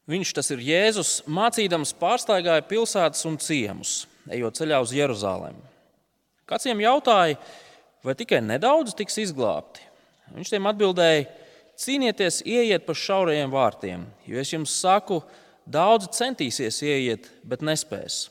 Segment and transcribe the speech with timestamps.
[0.10, 5.56] Viņš, tas ir Jēzus, mācīdams, pārsteigāja pilsētas un ciemus, ejot ceļā uz Jeruzalem.
[6.50, 7.38] Kāds viņam jautāja,
[8.04, 9.86] vai tikai nedaudz tiks izglābti?
[10.36, 11.30] Viņš tiem atbildēja:
[11.80, 15.22] Cīnieties, ieiet pa šaurajiem vārtiem, jo es jums saku,
[15.64, 18.28] daudzi centīsies ieiet, bet nespēs.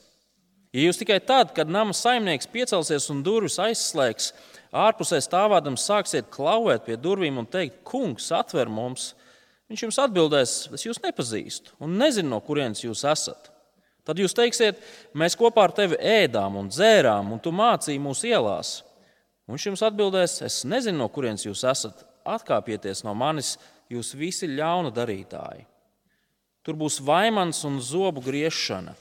[0.72, 4.30] Ja jūs tikai tad, kad nama saimnieks piecelsies un durvis aizslēgs,
[4.72, 9.10] ārpusē stāvādams sāksiet klauvēt pie durvīm un teikt, kungs, atver mums,
[9.72, 13.48] viņš jums atbildēs, es jūs nepazīstu un nezinu, no kurienes jūs esat.
[14.04, 14.80] Tad jūs teiksiet,
[15.14, 18.80] mēs kopā ar tevi ēdām un dzērām, un tu mācīji mūsu ielās.
[19.46, 22.02] Un viņš jums atbildēs, es nezinu, no kurienes jūs esat.
[22.26, 23.56] Atkāpieties no manis,
[23.90, 25.64] jūs visi ļauna darītāji.
[26.62, 28.94] Tur būs vaimans un zobu griešana.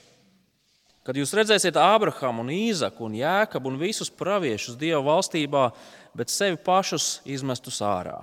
[1.05, 5.71] Kad jūs redzēsiet Ābrahāmu, Īzaku un Jēkabu un visus praviešus Dieva valstībā,
[6.17, 8.21] bet sevi pašus izmestus ārā.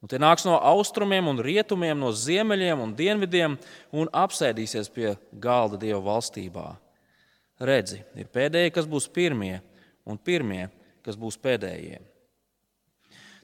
[0.00, 3.56] Un tie nāks no austrumiem un rietumiem, no ziemeļiem un dienvidiem
[3.92, 6.70] un apsēdīsies pie galda Dieva valstībā.
[7.60, 9.58] Redzi, ir pēdējie, kas būs pirmie,
[10.08, 10.70] un pirmie,
[11.04, 12.00] kas būs pēdējie.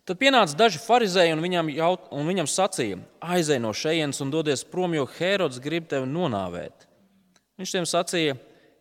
[0.06, 4.62] Tad pienāca daži farizēji un viņam, jaut, un viņam sacīja: Aizej no šejienes un dodies
[4.64, 6.86] prom, jo Herods grib tevi nonāvēt.
[7.58, 8.36] Viņš tiem sacīja: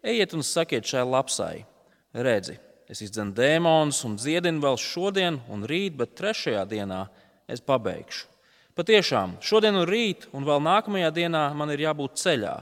[0.05, 1.65] Ejiet un sakiet šai lapsai,
[2.13, 7.07] redzi, es izdzenu dēmonus un dziedinu vēl šodien un rīt, bet trešajā dienā
[7.51, 8.27] es pabeigšu.
[8.75, 12.55] Patiešām, šodien un rīt, un vēl nākamajā dienā man ir jābūt ceļā,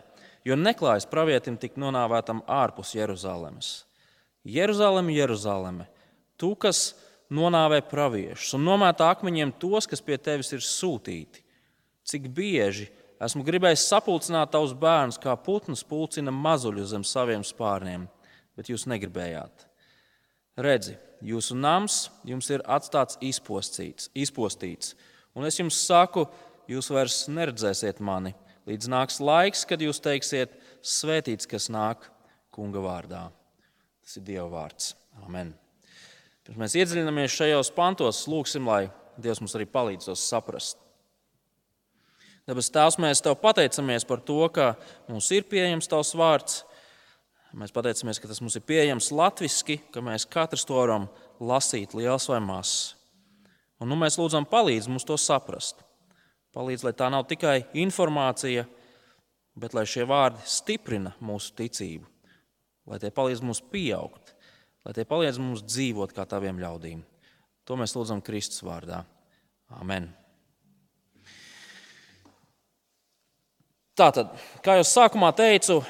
[0.45, 3.71] jo neklājas pravietim tik nonāvētam ārpus Jeruzalemes.
[4.45, 5.87] Jeruzaleme, Jeruzaleme,
[6.37, 6.91] tu, kas
[7.33, 11.41] nonāvē praviešus un nomētā akmeņiem tos, kas pie tevis ir sūtīti,
[12.05, 12.91] cik bieži
[13.23, 18.07] Esmu gribējis sapulcināt tavus bērnus, kā putns pulcina mazuļu zem saviem spārniem,
[18.57, 19.67] bet jūs negribējāt.
[20.53, 24.93] Redzi, jūsu nams jums ir atstāts izpostīts, izpostīts,
[25.33, 26.27] un es jums saku,
[26.69, 28.35] jūs vairs neredzēsiet mani,
[28.69, 30.53] līdz nāks laiks, kad jūs teiksiet,
[30.83, 32.05] svētīts, kas nāk
[32.53, 33.23] kunga vārdā.
[34.03, 34.93] Tas ir Dieva vārds.
[35.23, 35.53] Amen.
[36.43, 40.77] Pirms mēs iedziļināmies šajos pantos, lūgsim, lai Dievs mums arī palīdz tos saprast.
[42.43, 44.73] Dabas Tēvs, mēs Tev pateicamies par to, ka
[45.07, 46.61] mums ir pieejams Tavs vārds.
[47.53, 51.05] Mēs pateicamies, ka tas mums ir pieejams latviešu, ka mēs katrs to varam
[51.37, 52.95] lasīt, liels vai mazs.
[53.81, 55.83] Un nu mēs lūdzam, palīdz mums to saprast.
[56.53, 58.65] Palīdz, lai tā nav tikai informācija,
[59.59, 62.05] bet lai šie vārdi stiprina mūsu ticību,
[62.89, 64.33] lai tie palīdz mums pieaugt,
[64.85, 67.03] lai tie palīdz mums dzīvot kā taviem ļaudīm.
[67.69, 69.03] To mēs lūdzam Kristus vārdā.
[69.77, 70.09] Amen.
[73.93, 74.31] Tātad,
[74.65, 75.83] kā jau sākumā teicu,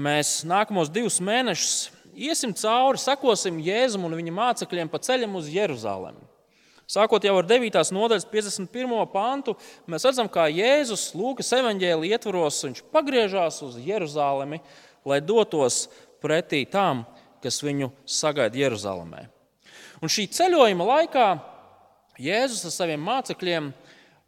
[0.00, 6.26] mēs nākamos divus mēnešus iesim cauri, sekosim Jēzum un viņa mācekļiem pa ceļam uz Jeruzalemi.
[6.90, 7.76] Sākot jau ar 9.
[7.94, 8.94] nodaļas 51.
[9.12, 9.54] pantu,
[9.86, 14.58] mēs redzam, kā Jēzus Lūkas evanģēlī ietvaros, viņš pagriežās uz Jeruzalemi,
[15.06, 15.84] lai dotos
[16.22, 17.04] pretī tām,
[17.44, 19.22] kas viņu sagaida Jeruzalemē.
[20.02, 21.28] Un šī ceļojuma laikā
[22.20, 23.70] Jēzus ar saviem mācekļiem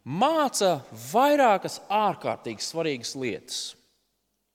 [0.07, 0.77] māca
[1.11, 3.63] vairākas ārkārtīgi svarīgas lietas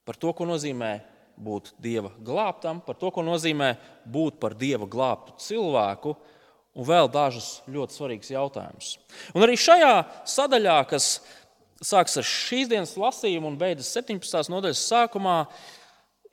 [0.08, 0.96] par to, ko nozīmē
[1.38, 3.76] būt dieva glābtam, par to, ko nozīmē
[4.10, 6.16] būt par dieva glābtu cilvēku,
[6.78, 8.94] un vēl dažus ļoti svarīgus jautājumus.
[9.36, 9.94] Un arī šajā
[10.30, 11.18] sadaļā, kas
[11.84, 14.50] sākas ar šīs dienas lasījumu un beidzas 17.
[14.54, 15.38] nodaļas sākumā,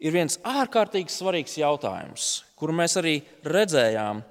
[0.00, 4.23] ir viens ārkārtīgi svarīgs jautājums, kuru mēs arī redzējām,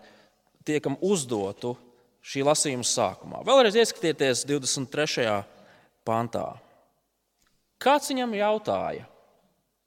[0.66, 1.76] tiekam uzdotu
[2.24, 3.42] šī lasījuma sākumā.
[3.46, 5.42] Vēlreiz ieskatieties 23.
[6.08, 6.54] pantā.
[7.84, 9.10] Kāds viņam jautāja,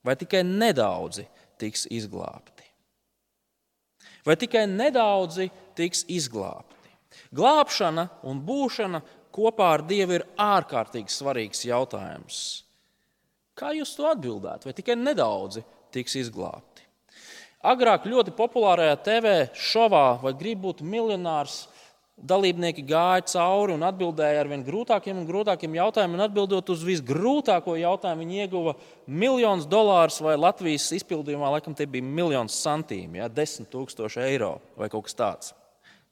[0.06, 1.26] vai tikai nedaudzi
[1.58, 2.64] tiks izglābti?
[4.26, 6.75] Vai tikai nedaudzi tiks izglābti?
[7.35, 9.03] Glābšana un būšana
[9.35, 12.41] kopā ar Dievu ir ārkārtīgi svarīgs jautājums.
[13.56, 14.69] Kā jūs to atbildētu?
[14.69, 15.62] Vai tikai nedaudzi
[15.94, 16.85] tiks izglābti?
[17.67, 21.64] Agrāk ļoti populārajā TV šovā, vai grib būt miljonārs,
[22.17, 26.23] dalībnieki gāja cauri un atbildēja ar vien grūtākiem un grūtākiem jautājumiem.
[26.25, 28.75] Atbildot uz visgrūtāko jautājumu, viņi ieguva
[29.07, 34.89] miljonus dolārus, vai Latvijas izpildījumā laikam tie bija miljons santīmi, ja, desmit tūkstoši eiro vai
[34.93, 35.55] kaut kas tāds.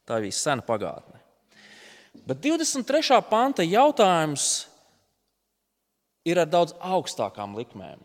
[0.05, 1.21] Tā bija sena pagātne.
[2.25, 3.17] Bet 23.
[3.29, 4.67] panta jautājums
[6.25, 7.99] ir ar daudz augstākām likmēm.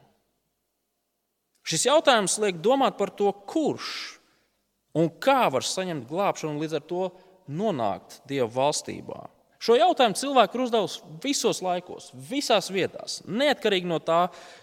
[1.69, 4.17] Šis jautājums liek domāt par to, kurš
[4.97, 7.11] un kā var saņemt glābšanu līdz ar to
[7.51, 9.27] nonākt Dieva valstībā.
[9.61, 14.23] Šo jautājumu cilvēki ir uzdevuši visos laikos, visās vietās, neatkarīgi no tā,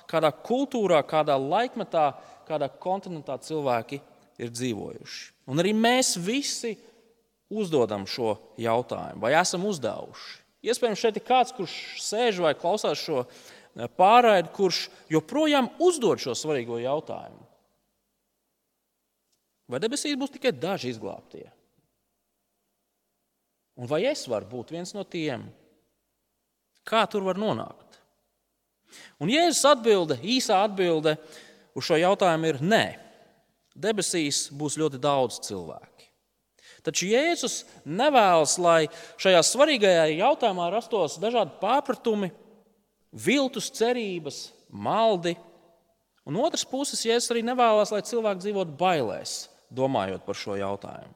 [0.10, 2.07] kādā kultūrā, kādā laikmetā,
[2.48, 4.00] kādā kontinentā cilvēki
[4.42, 5.22] ir dzīvojuši.
[5.54, 6.74] Un arī mēs visi
[7.54, 10.42] uzdodam šo jautājumu, vai esam uzdevuši.
[10.68, 16.33] Iespējams, šeit ir kāds, kurš sēž vai klausās šo eh, pārraidi, kurš joprojām uzdod šo
[16.36, 17.45] svarīgo jautājumu.
[19.68, 21.45] Vai debesīs būs tikai daži izglābtie?
[23.77, 25.45] Un vai es varu būt viens no tiem?
[26.88, 28.00] Kā tur var nonākt?
[29.21, 31.18] Un Jēzus atbilde, īsā atbilde
[31.77, 32.85] uz šo jautājumu ir nē.
[33.77, 36.07] Debesīs būs ļoti daudz cilvēku.
[36.88, 38.88] Taču Jēzus nevēlas, lai
[39.19, 42.31] šajā svarīgajā jautājumā rastos dažādi pārpratumi,
[43.12, 45.35] viltus cerības, maldi.
[46.27, 49.35] Un otrs puses, Jēzus arī nevēlas, lai cilvēki dzīvotu bailēs,
[49.68, 51.13] domājot par šo jautājumu.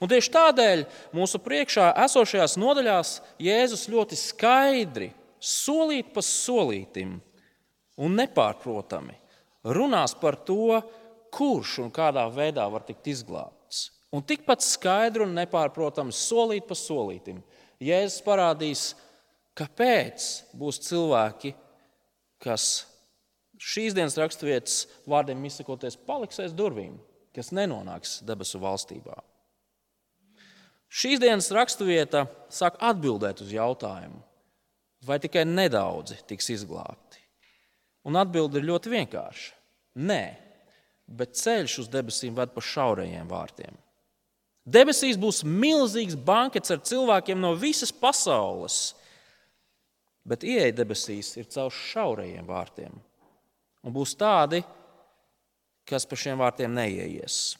[0.00, 0.84] Un tieši tādēļ
[1.16, 7.16] mūsu priekšā esošajās nodaļās Jēzus ļoti skaidri, solīt pa solītim
[8.00, 9.16] un nepārprotami
[9.64, 10.80] runās par to,
[11.30, 13.90] kurš un kādā veidā var tikt izglābts.
[14.10, 17.38] Un tikpat skaidri un nepārprotami solīt pa solītim.
[17.80, 18.84] Jēzus parādīs,
[19.56, 20.26] kāpēc
[20.58, 21.54] būs cilvēki,
[22.42, 22.66] kas
[23.60, 26.96] šīs dienas raksturvietas vārdiem izsakoties, paliks aiz durvīm,
[27.36, 29.20] kas nenonāks debesu valstībā.
[30.90, 34.18] Šīs dienas raksturvieta sāk atbildēt uz jautājumu,
[35.06, 37.20] vai tikai nedaudzi tiks izglābti.
[38.08, 39.52] Un atbilde ir ļoti vienkārša.
[40.02, 40.24] Nē,
[41.06, 43.76] bet ceļš uz debesīm ved pa šaurajiem vārtiem.
[44.66, 48.94] Debesīs būs milzīgs bankets ar cilvēkiem no visas pasaules,
[50.26, 52.92] bet ieeja debesīs ir caur šaurajiem vārtiem.
[53.86, 54.60] Un būs tādi,
[55.88, 57.56] kas pa šiem vārtiem neieies.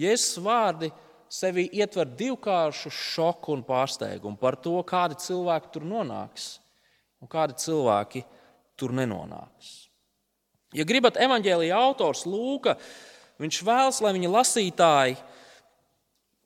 [0.00, 0.90] Jēzus vārdi
[1.32, 6.58] sevī ietver divkāršu šoku un pārsteigumu par to, kādi cilvēki tur nonāks
[7.22, 8.24] un kādi cilvēki
[8.76, 9.72] tur nenonāks.
[10.76, 12.76] Ja gribat, evanģēlīja autors Lūka,
[13.40, 15.18] viņš vēlas, lai viņa lasītāji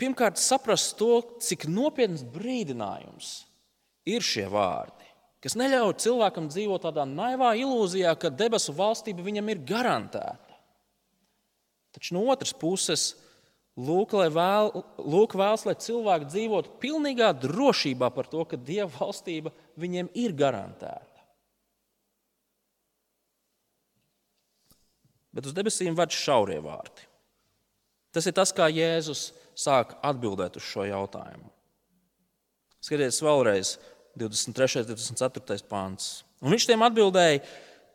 [0.00, 3.30] pirmkārt saprast to, cik nopietns brīdinājums
[4.06, 5.06] ir šie vārdi,
[5.42, 10.58] kas neļauj cilvēkam dzīvot tādā naivā ilūzijā, ka debesu valstība viņam ir garantēta.
[11.96, 13.14] Taču no otras puses,
[13.76, 14.70] Lūk, vēl,
[15.04, 21.24] lūk vēlas, lai cilvēki dzīvotu pilnīgā drošībā par to, ka Dieva valstība viņiem ir garantēta.
[25.36, 27.04] Bet uz debesīm ved šaurie vārti.
[28.16, 31.50] Tas ir tas, kā Jēzus sāk atbildēt uz šo jautājumu.
[32.80, 33.74] Skatieties vēlreiz,
[34.16, 34.86] 23.
[34.86, 35.58] un 24.
[35.68, 36.22] pāns.
[36.40, 37.42] Un viņš tiem atbildēja: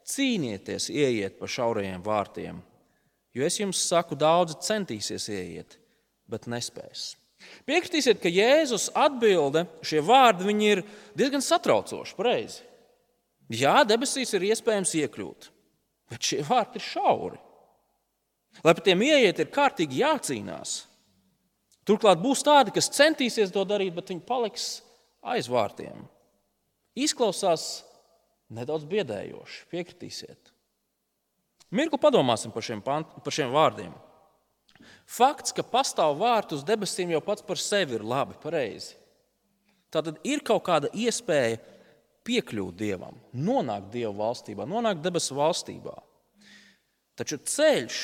[0.05, 2.61] cīnieties, ieiet pa šaurajiem vārtiem,
[3.35, 5.77] jo es jums saku, daudzi centīsies ieiet,
[6.29, 7.13] bet nespēs.
[7.65, 10.83] Piekritīsiet, ka Jēzus atbilde, šie vārdi ir
[11.17, 12.13] diezgan satraucoši.
[12.17, 12.61] Pareizi.
[13.51, 15.49] Jā, debesīs ir iespējams iekļūt,
[16.13, 17.41] bet šie vārti ir šauri.
[18.61, 20.85] Lai par tiem ieiet, ir kārtīgi jācīnās.
[21.87, 24.67] Turklāt būs tādi, kas centīsies to darīt, bet viņi paliks
[25.33, 26.05] aiz vārtiem.
[26.95, 27.81] Izklausās
[28.53, 30.50] nedaudz biedējoši, piekritīsiet.
[31.71, 33.93] Mirkli padomāsim par šiem, par šiem vārdiem.
[35.07, 38.95] Fakts, ka pastāv vārti uz debesīm, jau pats par sevi ir labi, pareizi.
[39.91, 41.59] Tātad ir kaut kāda iespēja
[42.27, 45.95] piekļūt Dievam, nonākt Dieva valstībā, nonākt debesu valstībā.
[47.19, 47.99] Taču ceļš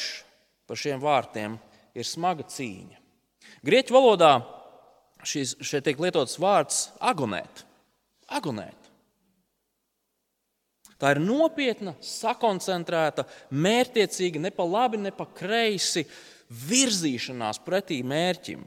[0.68, 1.56] pa šiem vārtiem
[1.96, 3.00] ir smaga cīņa.
[3.66, 4.34] Grieķu valodā
[5.26, 7.64] šis, šeit tiek lietots vārds agonēt.
[8.28, 8.87] agonēt.
[10.98, 16.08] Tā ir nopietna, sakoncentrēta, mērķiecīga, ne pa labi, ne pa kreisi
[16.68, 18.64] virzīšanās pretī mērķim.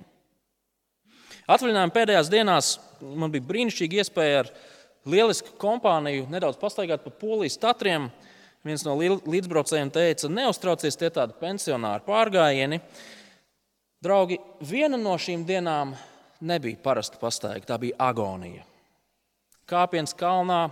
[1.51, 4.51] Atvaļinājuma pēdējās dienās man bija brīnišķīga iespēja ar
[5.11, 8.11] lielisku kompāniju nedaudz pastaigāt pa polijas tatriem.
[8.63, 12.83] Viens no līdzbraucējiem teica, neuztraucies, tie tādi pensionāri pārgājieni.
[14.05, 15.95] Draugi, viena no šīm dienām
[16.45, 18.67] nebija parasta pastaiga, tā bija agonija.
[19.69, 20.67] Kāpiens kalnā,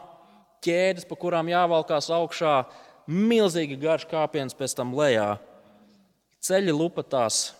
[0.64, 2.62] ķēdes, pa kurām jāvalkās augšā,
[3.08, 5.36] milzīgi garš kāpiens pēc tam lejā.
[6.44, 7.52] Ceļi lupatās,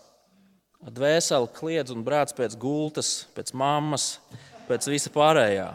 [0.84, 4.18] dvēseli kliedz un brēc pēc gultas, pēc mammas,
[4.68, 5.70] pēc visa pārējā.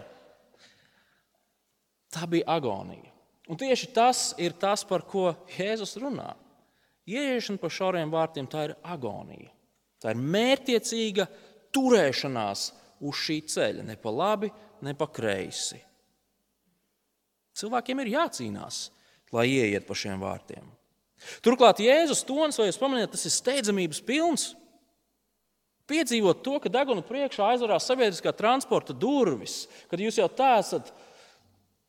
[2.13, 3.10] Tā bija agonija.
[3.50, 6.32] Un tieši tas ir tas, par ko Jēzus runā.
[7.10, 9.50] Ieiešana pa šauriem vārtiem tā ir agonija.
[10.00, 11.25] Tā ir mērķiecīga
[11.75, 12.70] turēšanās
[13.03, 14.51] uz šī ceļa, ne pa labi,
[14.84, 15.82] ne pa kreisi.
[17.57, 18.88] Cilvēkiem ir jācīnās,
[19.33, 20.65] lai ieiet pa šiem vārtiem.
[21.45, 24.50] Turklāt Jēzus tons, vai jūs pamanījāt, tas ir steidzamības pilns.
[25.88, 30.91] Piedzīvot to, ka deguna priekšā aizvarās sabiedriskā transporta durvis, kad jūs jau tā esat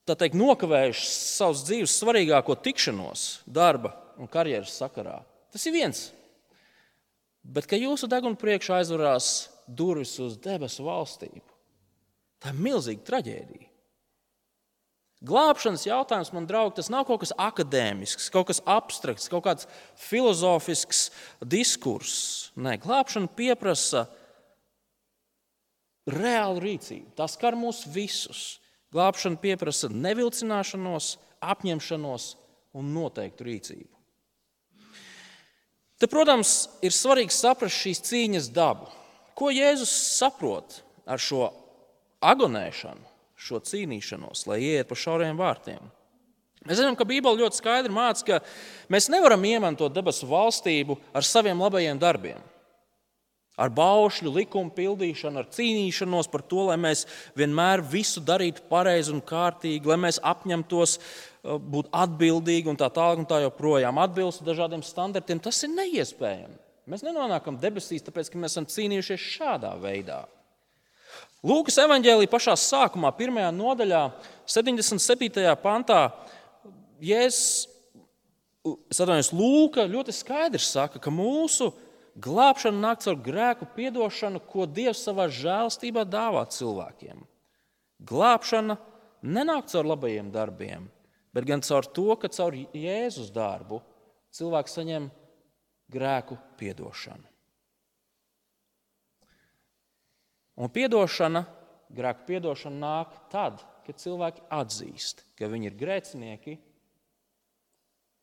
[0.05, 5.21] tā teikt, nokavējuši savus dzīves svarīgāko tikšanos, darba un karjeras sakarā.
[5.55, 6.09] Tas ir viens.
[7.45, 9.31] Bet, ka jūsu deguna priekšā aizvarās
[9.69, 11.47] durvis uz debesu valstību,
[12.43, 13.71] tā ir milzīga traģēdija.
[15.25, 21.07] Glābšanas jautājums, man draugi, tas nav kaut kas akadēmisks, kaut kas abstrakts, kaut kāds filozofisks
[21.41, 22.51] diskurss.
[22.61, 24.05] Nē, glābšana prasa
[26.05, 27.15] reālu rīcību.
[27.17, 28.61] Tas skar mūs visus.
[28.93, 32.29] Glābšana prasa nevilcināšanos, apņemšanos
[32.77, 33.91] un noteiktu rīcību.
[35.99, 38.91] Te, protams, ir svarīgi saprast šīs cīņas dabu.
[39.39, 41.49] Ko Jēzus saprot ar šo
[42.21, 43.14] agonēšanu?
[43.45, 45.85] Šo cīnīšanos, lai ieiet pa šauriem vārtiem.
[46.65, 48.41] Mēs zinām, ka Bībele ļoti skaidri māca, ka
[48.93, 52.41] mēs nevaram iemantot debesu valstību ar saviem labajiem darbiem.
[53.61, 57.05] Ar baušļu likumu pildīšanu, ar cīnīšanos par to, lai mēs
[57.39, 63.23] vienmēr visu darītu pareizi un kārtīgi, lai mēs apņemtos uh, būt atbildīgi un tā tālāk,
[63.23, 65.43] un tā joprojām atbilst dažādiem standartiem.
[65.45, 66.59] Tas ir neiespējami.
[66.91, 70.25] Mēs nenonākam debesīs, tāpēc, ka mēs esam cīnījušies šādā veidā.
[71.45, 74.03] Lūkas evanģēlī pašā sākumā, pirmajā nodaļā,
[74.49, 75.45] 77.
[75.61, 76.07] pantā,
[77.05, 77.67] Jēzus,
[78.65, 81.69] atvainojos, Lūka ļoti skaidri saka, ka mūsu
[82.25, 87.21] glābšana nāk caur grēku piedošanu, ko Dievs savā žēlstībā dāvā cilvēkiem.
[88.09, 88.79] Glābšana
[89.25, 90.89] nenāk caur labajiem darbiem,
[91.35, 93.83] bet gan caur to, ka caur Jēzus darbu
[94.35, 95.13] cilvēks saņem
[95.93, 97.34] grēku piedošanu.
[100.55, 101.43] Un atdošana,
[101.95, 106.55] grēku piedošana nāk tad, kad cilvēki atzīst, ka viņi ir grēcinieki,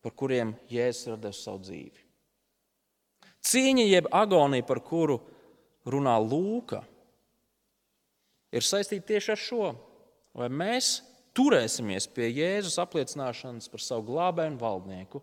[0.02, 2.08] par kuriem Jēzus devis savu dzīvi.
[3.42, 5.20] Cīņa, jeb agonija, par kuru
[5.90, 6.82] runā Lūka,
[8.54, 9.70] ir saistīta tieši ar šo.
[10.38, 11.02] Vai mēs
[11.36, 15.22] turēsimies pie Jēzus apliecināšanas par savu glābēju un valdnieku,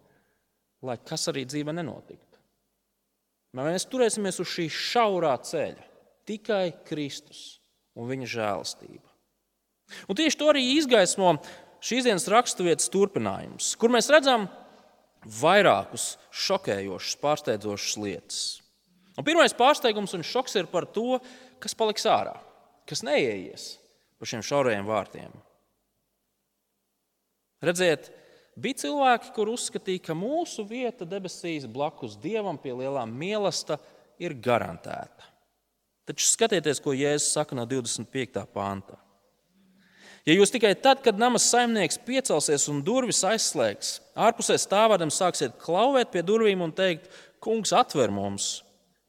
[0.85, 2.43] lai kas arī dzīve nenotiktu?
[3.57, 5.88] Vai mēs turēsimies uz šī šaurā ceļa?
[6.29, 7.59] Tikai Kristus
[7.99, 9.09] un viņa žēlastība.
[10.09, 11.33] Un tieši to arī izgaismo
[11.85, 14.47] šīs dienas raksturvietas turpinājums, kur mēs redzam
[15.41, 16.13] vairākus
[16.47, 18.41] šokējošus, pārsteidzošus lietas.
[19.19, 21.19] Un pirmais pārsteigums un šoks ir par to,
[21.63, 22.37] kas paliks ārā,
[22.87, 23.73] kas neieies
[24.19, 25.35] pa šiem šaurajiem vārtiem.
[27.63, 28.11] Redziet,
[28.59, 35.28] bija cilvēki, kur uzskatīja, ka mūsu vieta debesīs blakus dievam pie lielām mīlestības ir garantēta.
[36.09, 38.41] Taču skatieties, ko Jēzus saka no 25.
[38.55, 38.97] pānta.
[40.29, 46.11] Ja jūs tikai tad, kad namas saimnieks piecelsies un durvis aizslēgs, ārpusē stāvādam sāksiet klauvēt
[46.13, 47.07] pie durvīm un teikt,
[47.45, 48.49] kungs, atver mums,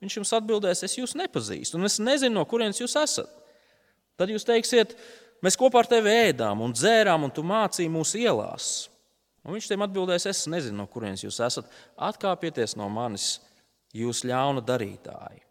[0.03, 3.33] viņš jums atbildēs, es jūs nepazīstu, un es nezinu, no kurienes jūs esat.
[4.19, 4.95] Tad jūs teiksiet,
[5.43, 8.89] mēs kopā ar tevi ēdām un dzērām, un tu mācīji mūsu ielās.
[9.43, 11.67] Un viņš tiem atbildēs, es nezinu, no kurienes jūs esat.
[11.95, 13.37] Atkāpieties no manis,
[13.95, 15.48] jūs ļauna darītāji.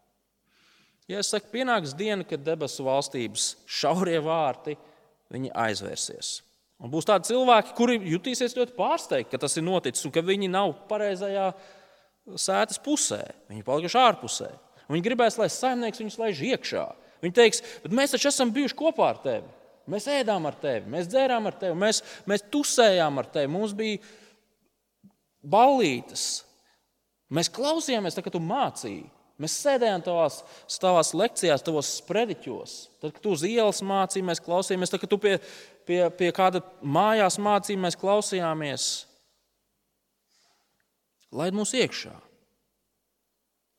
[1.09, 4.75] Ja es saku, pienāks diena, kad debesu valstības šaurie vārti
[5.33, 6.39] aizvērsies.
[6.79, 10.47] Un būs tādi cilvēki, kuri jutīsies ļoti pārsteigti, ka tas ir noticis un ka viņi
[10.53, 11.49] nav pareizajā
[12.39, 13.23] sēdes pusē.
[13.49, 14.49] Viņi palikuši ārpusē.
[14.87, 16.85] Un viņi gribēs, lai saimnieks viņus laiž iekšā.
[17.25, 19.49] Viņi teiks, bet mēs taču esam bijuši kopā ar tevi.
[19.89, 23.49] Mēs ēdām ar tevi, mēs dzērām ar tevi, mēs, mēs tusējām ar tevi.
[23.51, 23.97] Mums bija
[25.41, 26.25] ballītes.
[27.33, 29.07] Mēs klausījāmies, tā, kad tu mācīji.
[29.39, 30.41] Mēs sēdējām tavās,
[30.83, 32.73] tavās lekcijās, tavos sprediķos.
[32.99, 34.91] Tad, kad tu uz ielas mācīji, mēs klausījāmies.
[34.91, 35.37] Tad, kad tu pie,
[35.87, 38.87] pie, pie kāda mājās mācīji, mēs klausījāmies.
[41.39, 42.15] Laid mūs iekšā.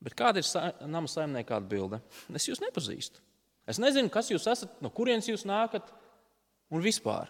[0.01, 1.99] Bet kāda ir nama saimnieka atbilde?
[2.33, 3.21] Es jūs nepazīstu.
[3.69, 5.91] Es nezinu, kas jūs esat, no kurienes jūs nākat
[6.73, 7.29] un vispār.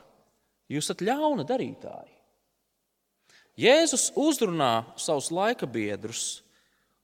[0.72, 2.16] Jūs esat ļauna darītāji.
[3.60, 6.40] Jēzus uzrunā savus laika biedrus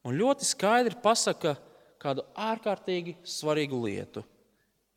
[0.07, 1.57] un ļoti skaidri pasaka
[1.99, 4.23] kādu ārkārtīgi svarīgu lietu,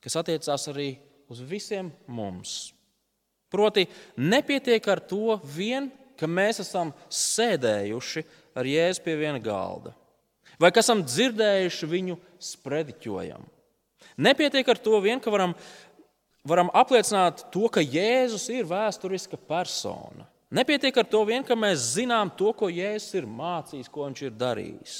[0.02, 0.92] kas attiecās arī
[1.30, 2.70] uz visiem mums.
[3.50, 8.22] Proti, nepietiek ar to vien, ka mēs esam sēdējuši
[8.54, 9.94] ar jēzu pie viena galda,
[10.60, 12.18] vai ka esam dzirdējuši viņu
[12.50, 13.48] sprediķojumu.
[14.20, 15.54] Nepietiek ar to vien, ka varam,
[16.46, 20.26] varam apliecināt to, ka Jēzus ir vēsturiska persona.
[20.50, 24.34] Nepietiek ar to vien, ka mēs zinām to, ko Jēzus ir mācījis, ko viņš ir
[24.34, 24.96] darījis.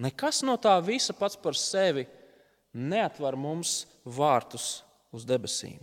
[0.00, 2.06] Nekas no tā visa pats par sevi
[2.72, 5.82] neatver mums vārtus uz debesīm.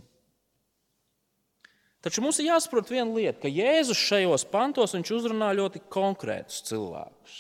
[2.02, 7.38] Taču mums ir jāsaprot viena lieta, ka Jēzus šajos pantos uzrunā ļoti konkrētus cilvēkus.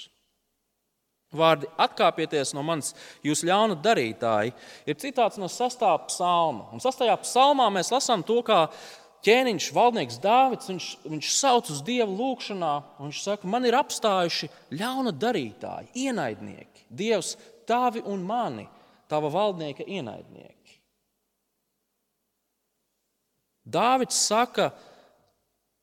[1.38, 4.54] Vārdi atkāpieties no manis, jūs ļauna darītāji,
[4.88, 5.84] ir citāts no 6.
[6.08, 6.70] psalma.
[6.76, 7.04] Un 6.
[7.24, 8.66] psalmā mēs lasām to, kā
[9.26, 14.50] ķēniņš, valdnieks Dāvids, viņš, viņš sauc uz Dievu lūgšanā, un viņš saka, man ir apstājuši
[14.78, 17.36] ļauna darītāji, ienaidnieki, Dievs,
[17.68, 18.68] tavi un mani,
[19.10, 20.78] tava valdnieka ienaidnieki.
[23.68, 24.72] Dāvids saka,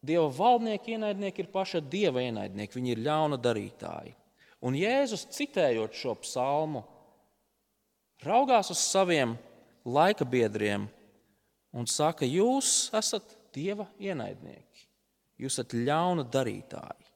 [0.05, 4.12] Dieva valdnieki ienaidnieki ir paša dieva ienaidnieki, viņi ir ļauna darītāji.
[4.64, 6.83] Un Jēzus, citējot šo psalmu,
[8.25, 9.35] raugās uz saviem
[9.85, 10.87] laika biedriem
[11.75, 14.87] un saka, jūs esat dieva ienaidnieki,
[15.43, 17.11] jūs esat ļauna darītāji.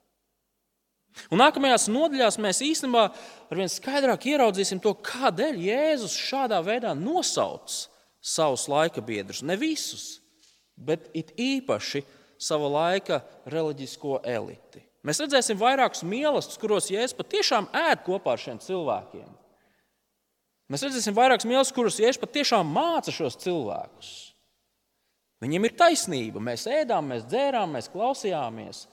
[1.32, 3.04] Un nākamajās nodaļās mēs īstenībā
[3.50, 7.74] ar vien skaidrāk ieraudzīsim to, kādēļ Jēzus šādā veidā nosauc
[8.22, 9.42] savus laika biedrus.
[9.42, 10.20] Ne visus,
[10.76, 12.04] bet it īpaši
[12.38, 14.84] sava laika reliģisko eliti.
[15.06, 19.28] Mēs redzēsim vairākus mīlestus, kuros Jēzus patiešām ēd kopā ar šiem cilvēkiem.
[20.68, 24.10] Mēs redzēsim vairākus mīlestus, kuros Jēzus patiešām māca šos cilvēkus.
[25.42, 26.42] Viņiem ir taisnība.
[26.42, 28.86] Mēs ēdām, mēs dzērām, mēs klausījāmies.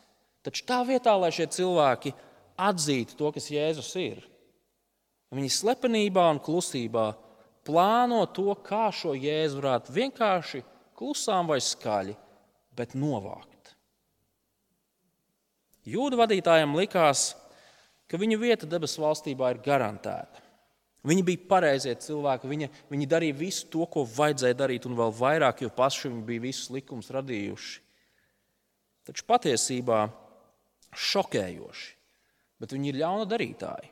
[0.46, 2.14] Taču tā vietā, lai šie cilvēki
[2.62, 4.22] atzītu to, kas Jēzus ir,
[5.34, 7.08] viņi slepenībā un klusībā
[7.66, 10.62] plāno to, kā šo Jēzu varētu vienkārši
[10.96, 12.14] klusām vai skaļi,
[12.78, 13.74] bet novākt.
[15.86, 17.34] Jūda vadītājiem likās,
[18.10, 20.45] ka viņu vieta debesu valstībā ir garantēta.
[21.06, 25.62] Viņi bija pareizie cilvēki, viņi, viņi darīja visu to, ko vajadzēja darīt, un vēl vairāk,
[25.62, 27.82] jo paši viņi bija visus likumus radījuši.
[29.06, 30.00] Taču patiesībā
[30.98, 31.92] šokējoši,
[32.62, 33.92] bet viņi ir ļauna darītāji.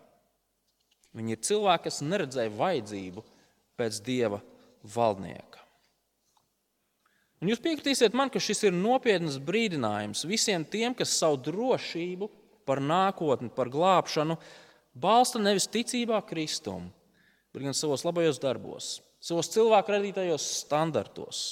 [1.14, 3.24] Viņi ir cilvēki, kas neredzēja vajadzību
[3.78, 4.42] pēc dieva
[4.96, 5.62] valdnieka.
[7.44, 12.30] Un jūs piekritīsiet man, ka šis ir nopietns brīdinājums visiem tiem, kas savu drošību
[12.66, 14.38] par nākotni, par glābšanu
[14.96, 16.88] balsta nevis ticībā Kristum,
[17.54, 21.44] bet gan savos labajos darbos, savos cilvēku radītajos standartos.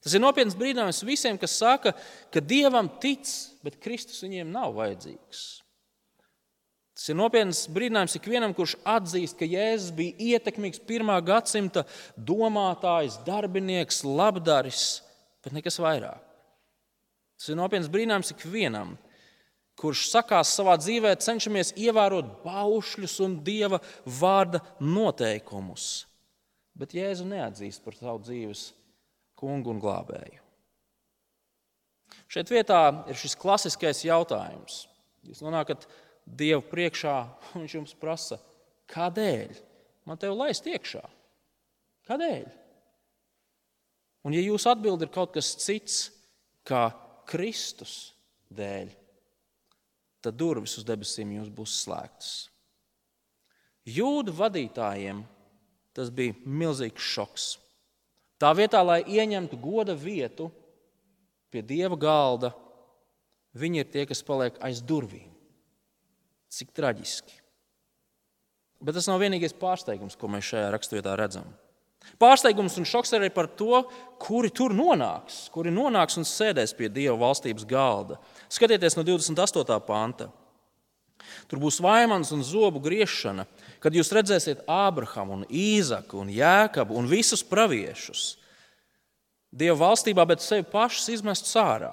[0.00, 1.92] Tas ir nopietns brīdinājums visiem, kas saka,
[2.32, 3.28] ka Dievam tic,
[3.64, 5.42] bet Kristus viņiem nav vajadzīgs.
[6.96, 11.84] Tas ir nopietns brīdinājums ikvienam, kurš atzīst, ka Jēzus bija ietekmīgs pirmā gadsimta
[12.16, 15.00] domātājs, darbinieks, labdaris,
[15.44, 16.20] bet nekas vairāk.
[17.40, 19.09] Tas ir nopietns brīnums ikvienam, kurš
[19.88, 26.06] sakās savā dzīvē, cenšamies ievērot baušļus un dieva vārda noteikumus,
[26.76, 28.68] bet Jēzu neatzīst par savu dzīves
[29.40, 30.44] kungu un glābēju.
[32.30, 34.84] Šeit vietā ir šis klasiskais jautājums.
[35.26, 35.88] Jūs nonākat
[36.30, 37.16] Dievu priekšā,
[37.54, 38.38] un viņš jums prasa,
[38.92, 39.56] kādēļ
[40.06, 41.02] man te laist iekšā?
[42.10, 42.46] Kādēļ?
[44.26, 46.10] Un, ja jūsu atbilde ir kaut kas cits,
[46.66, 46.90] kā
[47.30, 48.12] Kristus
[48.52, 48.90] dēļ,
[50.24, 52.32] tad durvis uz debesīm jums būs slēgtas.
[53.88, 55.22] Jūdu vadītājiem
[55.96, 57.46] tas bija milzīgs šoks.
[58.40, 60.48] Tā vietā, lai ieņemtu goda vietu
[61.52, 62.52] pie dieva galda,
[63.58, 65.28] viņi ir tie, kas paliek aiz durvīm.
[66.50, 67.36] Cik traģiski.
[68.80, 71.50] Bet tas nav vienīgais pārsteigums, ko mēs šajā raksturvietā redzam.
[72.20, 73.82] Pārsteigums un šoks arī par to,
[74.20, 78.16] kuri tur nonāks, kuri nonāks un sēdēs pie Dieva valstības galda.
[78.50, 79.78] Skatieties no 28.
[79.86, 80.28] panta.
[81.46, 83.44] Tur būs vaimans un zobu griešana,
[83.82, 88.34] kad jūs redzēsiet Ābrahamu, Īzaku un Jēkabu un visus praviešus.
[89.50, 91.92] Dieva valstībā, bet sevi pašus izmest sārā.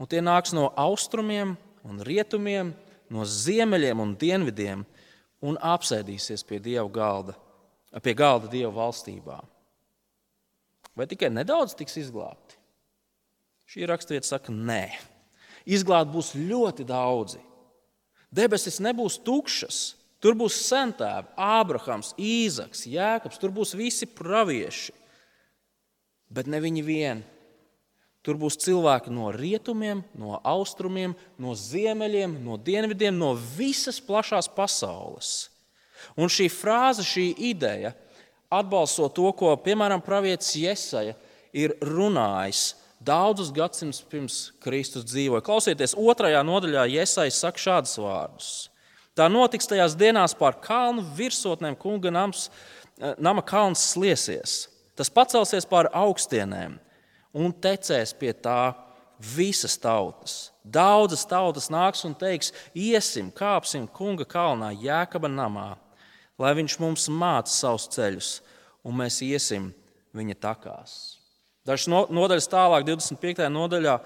[0.00, 2.72] Un tie nāks no austrumiem un rietumiem,
[3.12, 4.84] no ziemeļiem un dienvidiem
[5.44, 7.36] un apsēdīsies pie Dieva galda,
[8.04, 9.40] pie galda Dieva valstībā.
[10.96, 12.58] Vai tikai nedaudz tiks izglābti?
[13.70, 14.84] Šī raksturvieta saka, nē.
[15.68, 17.40] Izglābti būs ļoti daudzi.
[18.30, 19.80] Debesis nebūs tukšas.
[20.20, 24.92] Tur būs centēvi, Ābrahams, Īzaks, Jēkabs, tur būs visi pravieši.
[26.28, 27.22] Bet ne viņi vien.
[28.20, 35.48] Tur būs cilvēki no rietumiem, no austrumiem, no ziemeļiem, no dienvidiem, no visas plašās pasaules.
[36.20, 37.94] Un šī frāze, šī ideja
[38.52, 41.16] atbalsto to, ko piemēram pravietis Jesaja
[41.56, 45.44] ir runājis daudzus gadsimtus pirms Kristus dzīvoja.
[45.44, 48.50] Klausieties, otrajā nodaļā Iesais saka šādus vārdus.
[49.16, 52.48] Tā notiks tajās dienās pār kalnu virsotnēm, kunga nams,
[53.00, 54.68] eh, nama kalns sliesies.
[54.96, 56.78] Tas pacelsies pār augstienēm
[57.34, 58.74] un tecēs pie tā
[59.20, 60.50] visas tautas.
[60.64, 65.76] Daudzas tautas nāks un teiks, iesim, kāpsim kunga kalnā, jēkaba namā,
[66.38, 68.40] lai viņš mums māca savus ceļus,
[68.84, 69.74] un mēs iesim
[70.16, 71.19] viņa takās.
[71.66, 73.44] Dažas nodaļas tālāk, 25.
[73.52, 73.98] nodaļā,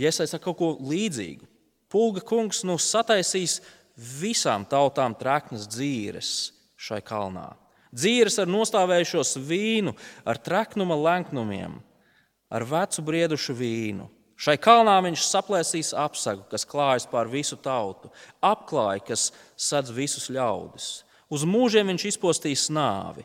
[0.00, 1.48] iesaistās kaut ko līdzīgu.
[1.92, 3.60] Pulga kungs nu sataisīs
[3.96, 6.30] visām tautām treknas dzīves
[6.80, 7.50] šai kalnā.
[7.92, 9.92] Dzīves ar nostāvējušos vīnu,
[10.24, 11.76] ar treknuma lenknumiem,
[12.48, 14.08] ar vecu briedušu vīnu.
[14.42, 18.08] Šai kalnā viņš saplēsīs apsagu, kas klājas pār visu tautu,
[18.42, 21.04] apklāja, kas sadz visus ļaudis.
[21.32, 23.22] Uz mūžiem viņš izpostīs nāvi.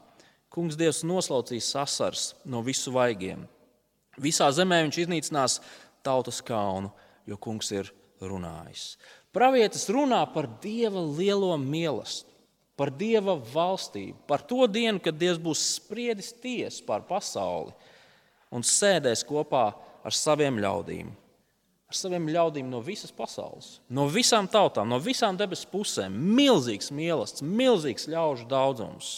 [0.53, 3.47] Kungs Dievs noslaucīs sasars no visu vaigiem.
[4.21, 5.59] Visā zemē viņš iznīcinās
[6.05, 6.91] tautas kaunu,
[7.27, 7.91] jo kungs ir
[8.23, 8.95] runājis.
[9.35, 12.33] Pravietis runā par Dieva lielo mīlestību,
[12.77, 17.73] par Dieva valstību, par to dienu, kad Dievs būs spriedis tiesu pār pasauli
[18.53, 19.71] un sēdēs kopā
[20.05, 21.09] ar saviem ļaudīm.
[21.87, 26.15] Ar saviem ļaudīm no visas pasaules, no visām tautām, no visām debesu pusēm.
[26.35, 29.11] Milzīgs mīlestības, milzīgs ļaužu daudzums.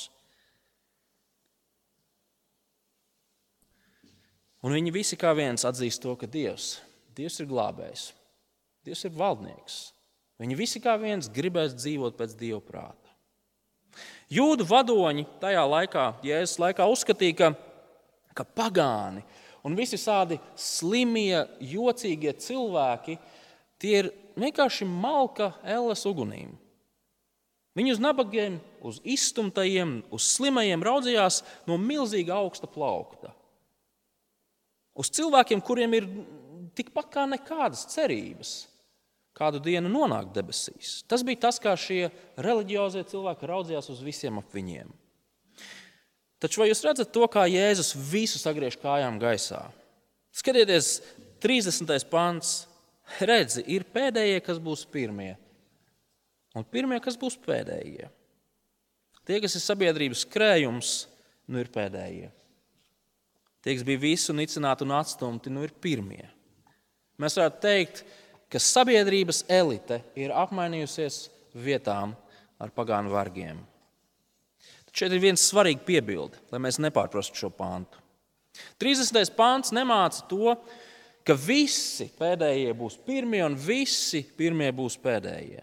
[4.60, 6.80] Un viņi visi kā viens atzīst to, ka Dievs,
[7.16, 8.10] Dievs ir glābējs,
[8.84, 9.78] Dievs ir valdnieks.
[10.40, 13.10] Viņi visi kā viens gribēs dzīvot pēc Dieva prāta.
[14.32, 17.50] Jūdu vadoņi tajā laikā, Jēzus laikā, uzskatīja, ka,
[18.38, 19.24] ka pagāni
[19.66, 23.18] un visi tādi slimie, jocīgie cilvēki
[23.82, 26.54] tie ir vienkārši malka elles ugunīm.
[27.80, 33.34] Viņi uz nabagiem, uz izstumtajiem, uz slimajiem raudzījās no milzīga augsta plaukta
[35.00, 36.10] uz cilvēkiem, kuriem ir
[36.78, 38.54] tikpat kā nekādas cerības
[39.40, 41.00] kādu dienu nonākt debesīs.
[41.08, 42.10] Tas bija tas, kā šie
[42.44, 44.92] reliģiozie cilvēki raudzījās uz visiem ap viņiem.
[46.40, 49.66] Taču vai jūs redzat to, kā Jēzus visu sagriež kājām gaisā?
[50.36, 51.00] Skatieties,
[51.44, 51.96] 30.
[52.12, 52.66] pants.
[53.26, 55.32] Redzi, ir pēdējie, kas būs pirmie,
[56.54, 58.06] un pirmie, kas būs pēdējie.
[59.26, 60.92] Tie, kas ir sabiedrības krējums,
[61.50, 62.30] nu ir pēdējie.
[63.60, 66.26] Tie, kas bija visu nicināti un atstumti, nu ir pirmie.
[67.20, 68.04] Mēs varētu teikt,
[68.50, 71.26] ka sabiedrības elite ir apmainījusies
[71.60, 72.16] vietām
[72.60, 73.60] ar pagānu vargiem.
[74.88, 78.00] Tad šeit ir viens svarīgs piebilde, lai mēs nepārprastu šo pāntu.
[78.82, 79.36] 30.
[79.38, 80.56] pāns nemāca to,
[81.28, 85.62] ka visi pēdējie būs pirmie un visi pirmie būs pēdējie.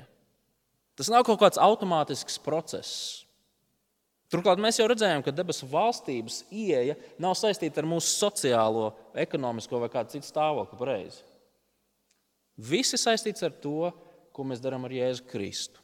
[0.96, 3.25] Tas nav kaut kāds automātisks process.
[4.32, 9.90] Turklāt mēs jau redzējām, ka debesu valstības ieeja nav saistīta ar mūsu sociālo, ekonomisko vai
[9.92, 10.78] kādu citu stāvokli.
[10.80, 11.22] Pareizi.
[12.56, 13.92] Viss ir saistīts ar to,
[14.34, 15.82] ko mēs darām ar Jēzu Kristu.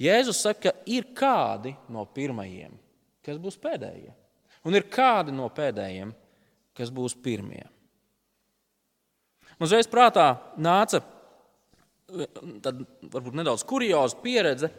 [0.00, 2.74] Jēzus saka, ka ir kādi no pirmajiem,
[3.24, 4.12] kas būs pēdējie,
[4.68, 6.12] un ir kādi no pēdējiem,
[6.76, 7.64] kas būs pirmie.
[9.56, 11.00] Man uzreiz prātā nāca
[12.62, 14.70] tad, varbūt nedaudz kurioza pieredze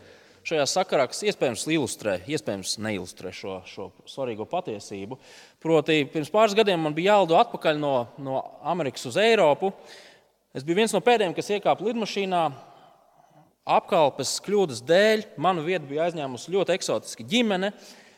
[0.47, 5.17] šajā sakarā, kas iespējams ilustrē, iespējams neilustrē šo, šo svarīgo patiesību.
[5.63, 9.73] Proti, pirms pāris gadiem man bija jālido atpakaļ no, no Amerikas uz Eiropu.
[10.55, 12.45] Es biju viens no pēdējiem, kas iekāpa lidmašīnā.
[13.67, 17.73] Apkalpes kļūdas dēļ manu vietu bija aizņēmusi ļoti eksotiska ģimene.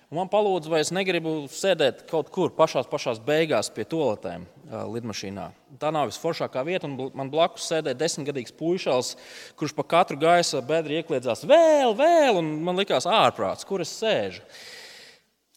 [0.10, 4.48] Man palūdza, vai es negribu sēdēt kaut kur pašā, pašās beigās pie toaletēm
[4.90, 5.44] lidmašīnā.
[5.78, 9.12] Tā nav visforšākā vieta, un man blakus sēdēja desmitgadīgs puišals,
[9.60, 14.42] kurš pa katru gaisa bedri iekļiedzās vēl, vēl, un man likās ārprāts, kur es sēžu.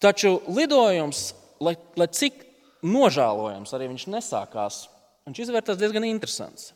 [0.05, 1.31] Taču lidojums,
[1.65, 2.45] lai, lai cik
[2.85, 4.83] nožēlojams arī viņš nesākās,
[5.31, 6.75] viņš izvērtās diezgan interesants.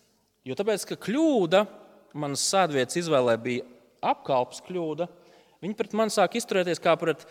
[0.49, 1.67] Jo tāpēc, ka kļūda
[2.17, 3.69] manas sēdvietas izvēlē bija
[4.17, 5.11] apkalpes kļūda,
[5.67, 7.25] Viņi pret mani sāk izturēties kā pret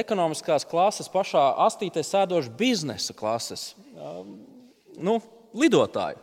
[0.00, 3.74] ekonomiskās klases pašā astītē sēdošu biznesa klases
[4.96, 5.18] nu,
[5.52, 6.22] lidotāju.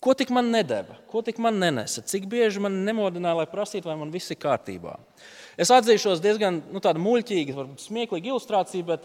[0.00, 3.98] Ko tik man nedēva, ko tik man nenesa, cik bieži man nemodināja, lai prasītu, vai
[4.00, 4.94] man viss ir kārtībā.
[5.60, 9.04] Es atzīšos diezgan nu, muļķīgi, varbūt smieklīgi ilustrācija, bet,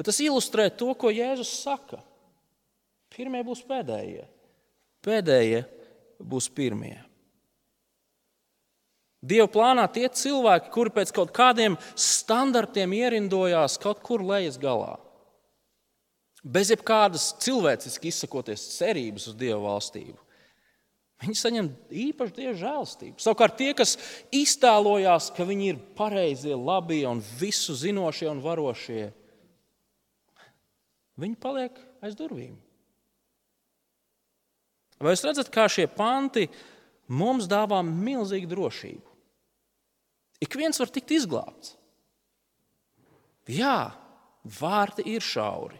[0.00, 2.00] bet tas ilustrē to, ko Jēzus saka.
[3.12, 4.24] Pirmie būs pēdējie,
[5.04, 5.66] pēdējie
[6.24, 6.96] būs pirmie.
[9.22, 14.96] Dieva plānā tie cilvēki, kuri pēc kaut kādiem standartiem ierindojās kaut kur lejas galā,
[16.42, 20.18] bez jebkādas cilvēciski izsakoties cerības uz Dieva valstību,
[21.22, 21.68] viņi saņem
[22.08, 23.22] īpašu Dieva žēlstību.
[23.22, 23.94] Savukārt tie, kas
[24.34, 29.06] iztēlojās, ka viņi ir pareizie, labie un visu zinošie un varošie,
[31.22, 32.58] viņi paliek aiz durvīm.
[34.98, 36.48] Vai jūs redzat, kā šie panti
[37.06, 39.11] mums dāvā milzīgu drošību?
[40.42, 41.76] Ik viens var tikt izglābts.
[43.50, 43.92] Jā,
[44.42, 45.78] vārti ir šauri,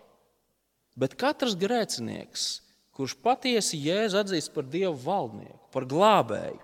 [0.98, 2.46] bet katrs grēcinieks,
[2.94, 6.61] kurš patiesi Jēzu atzīst par Dievu valdnieku, par glābēju,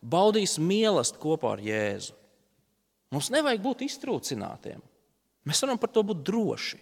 [0.00, 2.16] baudīs mīlestību kopā ar Jēzu.
[3.12, 4.82] Mums nevajag būt iztrūcinātiem.
[5.48, 6.80] Mēs varam par to būt droši.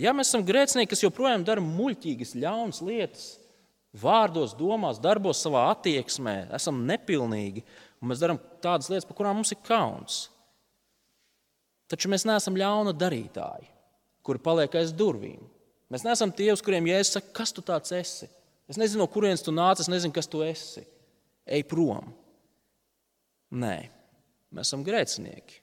[0.00, 3.26] Ja mēs esam grēcinieki, kas joprojām dara muļķīgas, ļaunas lietas,
[3.92, 7.62] vārdos, domās, darbos, savā attieksmē, esam nepilnīgi
[8.02, 10.26] un mēs darām tādas lietas, par kurām mums ir kauns.
[11.92, 13.68] Taču mēs neesam ļauna darītāji,
[14.26, 15.42] kuri paliek aiz durvīm.
[15.92, 18.28] Mēs neesam tie, uz kuriem jēzus saka, kas tu tāds esi.
[18.70, 20.86] Es nezinu, no kurienes tu nāc, es nezinu, kas tu esi.
[21.44, 22.08] Ej prom.
[23.52, 23.76] Nē,
[24.56, 25.58] mēs esam grēcinieki,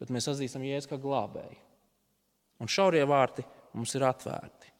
[0.00, 1.60] bet mēs atzīstam jēzu kā glābēju.
[2.62, 3.44] Un šaurie vārti
[3.76, 4.71] mums ir atvērti.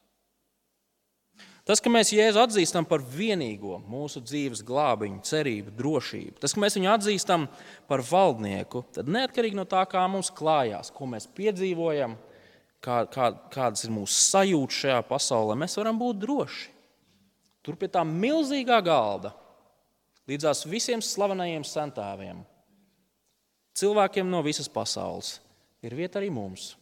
[1.63, 6.75] Tas, ka mēs Jēzu atzīstam par vienīgo mūsu dzīves glābiņu, cerību, drošību, tas, ka mēs
[6.75, 7.45] viņu atzīstam
[7.87, 12.17] par valdnieku, tad neatkarīgi no tā, kā mums klājās, ko mēs piedzīvojam,
[12.83, 16.67] kā, kā, kādas ir mūsu sajūtas šajā pasaulē, mēs varam būt droši.
[17.63, 19.31] Tur pie tā milzīgā galda,
[20.27, 22.43] līdzās visiem slavenajiem centāviem,
[23.79, 25.37] cilvēkiem no visas pasaules,
[25.79, 26.73] ir vieta arī mums.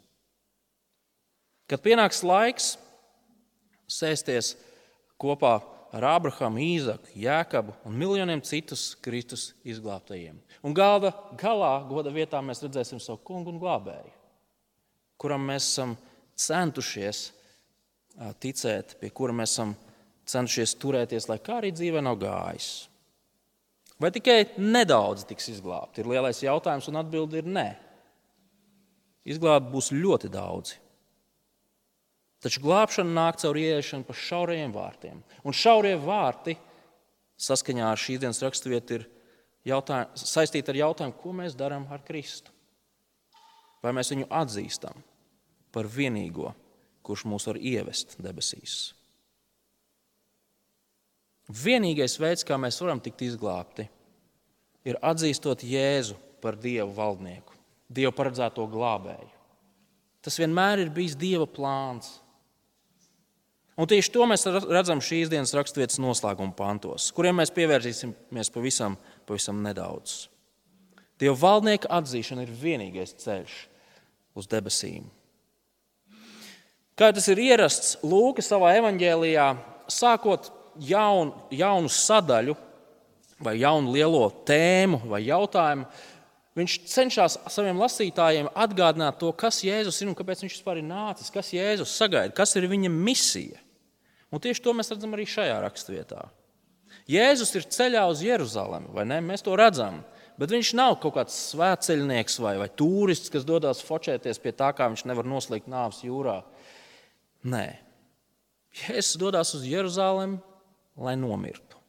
[1.69, 2.73] Kad pienāks laiks
[3.85, 4.55] sēsties
[5.21, 5.59] kopā
[5.91, 10.39] ar Ābrahāmu, Īzaku, Jēkabu un miljoniem citus Kristus izglābtajiem.
[10.65, 14.13] Un galda galā, goda vietā, mēs redzēsim savu kungu un glābēju,
[15.21, 15.95] kuram mēs esam
[16.39, 17.29] centušies
[18.41, 19.75] ticēt, pie kura mēs esam
[20.31, 22.71] centušies turēties, lai kā arī dzīve nav gājis.
[24.01, 26.01] Vai tikai nedaudz tiks izglābti?
[26.01, 27.67] Ir lielais jautājums, un atbilde ir nē.
[29.29, 30.79] Izglābti būs ļoti daudzi.
[32.41, 35.19] Taču glābšana nāk caur ieiešanu pa šaurajiem vārtiem.
[35.45, 36.55] Un šaurie vārti,
[37.41, 39.05] saskaņā ar šīs dienas raksturvietu, ir
[40.17, 42.53] saistīti ar jautājumu, ko mēs darām ar Kristu.
[43.81, 44.97] Vai mēs viņu atzīstam
[45.73, 46.51] par vienīgo,
[47.05, 48.93] kurš mūs var ievest debesīs?
[51.51, 53.87] Vienīgais veids, kā mēs varam tikt izglābti,
[54.87, 57.53] ir atzīstot Jēzu par Dievu valdnieku,
[57.91, 59.29] Dievu paredzēto glābēju.
[60.21, 62.19] Tas vienmēr ir bijis Dieva plāns.
[63.81, 69.63] Un tieši to mēs redzam šīs dienas raksturvietas noslēguma pantos, kuriem mēs pievērsīsimies pavisam, pavisam
[69.65, 70.27] nedaudz.
[71.21, 73.55] Dieva valdnieka atzīšana ir vienīgais ceļš
[74.37, 75.07] uz debesīm.
[76.97, 79.47] Kā tas ir ierasts Lūka savā evanģēlijā,
[79.89, 80.51] sākot
[80.85, 82.53] jaunu, jaunu sadaļu,
[83.41, 85.87] vai jaunu lielo tēmu vai jautājumu,
[86.57, 91.33] viņš cenšas saviem lasītājiem atgādināt to, kas Jēzus ir un kāpēc viņš vispār ir nācis,
[91.33, 93.60] kas Jēzus sagaida, kas ir viņa misija.
[94.31, 96.23] Un tieši to mēs redzam arī šajā raksturvietā.
[97.11, 99.19] Jēzus ir ceļā uz Jeruzalemi, vai ne?
[99.23, 100.01] Mēs to redzam.
[100.39, 104.87] Bet viņš nav kaut kāds svētceļnieks vai, vai turists, kas dodas focēties pie tā, kā
[104.89, 106.39] viņš nevar noslīgt nāves jūrā.
[107.51, 107.65] Nē,
[108.85, 110.39] Jēzus dodas uz Jeruzalemi,
[110.95, 111.79] lai nomirtu.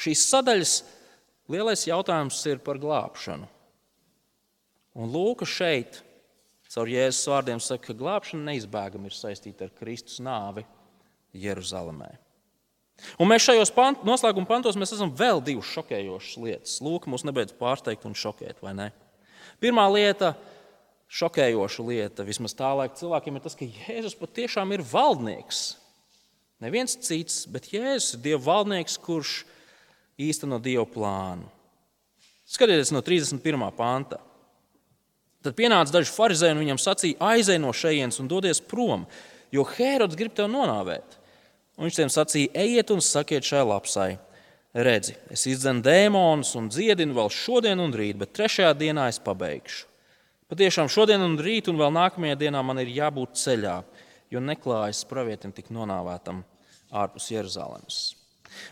[0.00, 0.74] Šīs sadaļas
[1.52, 3.48] lielais jautājums ir par glābšanu.
[4.96, 6.00] Un Lūka šeit
[6.72, 10.66] Caur Jēzus vārdiem saka, ka glābšana neizbēgami ir saistīta ar Kristus nāvi
[11.36, 12.10] Jeruzalemē.
[13.20, 16.76] Un mēs šajos pant, noslēguma pantos esam vēl divas šokējošas lietas.
[16.84, 18.86] Lūk, mūs nebeidz pārsteigt un šokēt, vai ne?
[19.60, 20.32] Pirmā lieta,
[21.12, 25.66] šokējoša lieta, vismaz tā laika cilvēkiem, ir tas, ka Jēzus patiešām ir valdnieks.
[26.64, 29.42] Neviens cits, bet Jēzus ir Dieva valdnieks, kurš
[30.16, 31.52] īsteno Dieva plānu.
[32.48, 33.68] Skatieties no 31.
[33.76, 34.22] panta.
[35.46, 39.04] Tad pienāca daži farizēji un viņam sacīja, aizej no šejienes un dodies prom,
[39.54, 41.18] jo Hērods grib tevi nonāvēt.
[41.78, 44.08] Un viņš tiem sacīja, ejiet un sakiet šai lapsai.
[44.76, 49.86] Redzi, es izdzenu dēmonus un dziedinu vēl šodien un rīt, bet trešajā dienā es pabeigšu.
[50.50, 53.76] Patiešām šodien un rīt un vēl nākamajā dienā man ir jābūt ceļā,
[54.34, 56.42] jo neklājas pravietim tik nonāvētam
[56.90, 58.00] ārpus Jeruzalemes.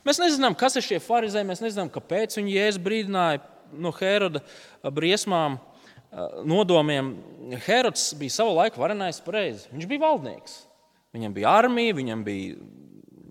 [0.04, 3.42] Mēs nezinām, kas ir šie farizēji, mēs nezinām, kāpēc viņi jēzus brīdināja
[3.78, 4.42] no Hēroda
[4.90, 5.60] briesmām
[6.46, 7.14] nodomiem
[7.66, 9.68] Herods bija savu laiku varenais pareizi.
[9.72, 10.57] Viņš bija valdnieks.
[11.14, 12.57] Viņam bija armija, viņam bija,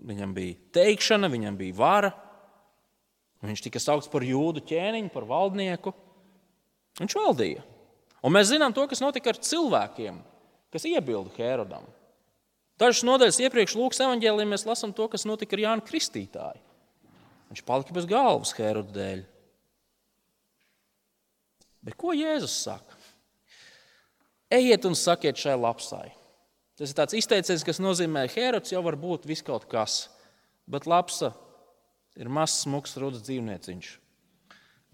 [0.08, 2.12] viņam bija teikšana, viņam bija vara.
[3.44, 5.92] Viņš tika saukts par jūdu ķēniņu, par valdnieku.
[7.00, 7.64] Viņš valdīja.
[8.24, 10.22] Un mēs zinām to, kas notika ar cilvēkiem,
[10.72, 11.84] kas iebilda Herodam.
[12.80, 16.62] Dažas nodaļas iepriekš Lūkas evanģēlījā mēs lasām to, kas notika ar Jānu Kristītāju.
[17.52, 19.20] Viņš palika bez galvas Heroda dēļ.
[21.84, 22.96] Bet ko Jēzus saka?
[24.54, 26.08] Ejiet un sakiet šai lapsai.
[26.78, 30.08] Tas ir tāds izteiciens, kas nozīmē, ka Herods jau var būt viskaut kas,
[30.66, 31.30] bet lapsa
[32.18, 33.90] ir mazs, smūgs, rudas dzīvnieciņš.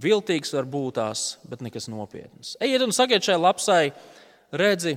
[0.01, 2.55] Viltīgs var būt tās, bet nekas nopietns.
[2.65, 3.93] Ejiet un sakiet šai lapsai,
[4.57, 4.97] redzi,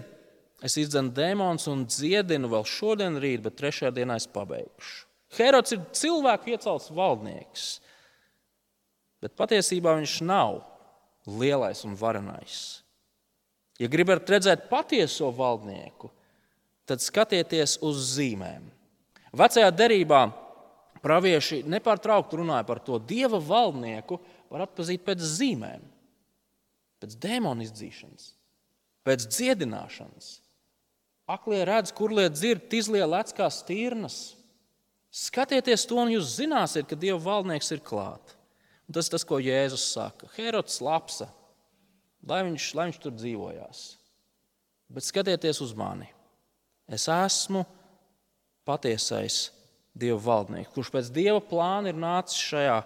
[0.64, 5.08] es izdzenu dēmonus un dziedinu vēl šodien, rīt, bet trešajā dienā es pabeigšu.
[5.34, 7.68] Herods ir cilvēku iecelts valdnieks,
[9.24, 10.62] bet patiesībā viņš nav
[11.28, 12.84] lielais un varenais.
[13.82, 16.12] Ja gribat redzēt patieso valdnieku,
[16.88, 18.68] tad skatieties uz zīmēm.
[19.34, 20.28] Vecajā derībā
[21.04, 24.20] pravieši nepārtraukti runāja par to dieva valdnieku,
[24.54, 25.82] var atpazīt pēc zīmēm,
[27.02, 28.30] pēc dēmonu izdzīšanas,
[29.08, 30.30] pēc dziedināšanas.
[31.34, 34.36] Aklie redz, kur liet dzird, izlie lec kā stīrnas.
[35.14, 38.34] Skatieties to, un jūs zināsiet, ka Dieva valdnieks ir klāt.
[38.88, 40.28] Un tas ir tas, ko Jēzus saka.
[40.36, 41.30] Herods lapsa,
[42.28, 43.84] lai viņš, lai viņš tur dzīvojās.
[44.94, 46.10] Bet skatieties uz mani.
[46.92, 47.64] Es esmu
[48.68, 49.48] patiesais
[49.94, 52.80] Dieva valdnieks, kurš pēc Dieva plāna ir nācis šajā